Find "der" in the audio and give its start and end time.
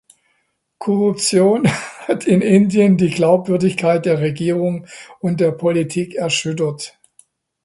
4.07-4.19, 5.39-5.51